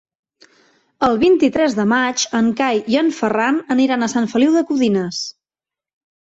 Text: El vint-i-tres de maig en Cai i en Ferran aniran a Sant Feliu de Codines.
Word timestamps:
El 1.07 1.19
vint-i-tres 1.23 1.75
de 1.79 1.85
maig 1.91 2.23
en 2.39 2.47
Cai 2.61 2.81
i 2.95 2.97
en 3.03 3.11
Ferran 3.19 3.61
aniran 3.77 4.07
a 4.07 4.11
Sant 4.15 4.31
Feliu 4.33 4.57
de 4.57 4.65
Codines. 4.73 5.21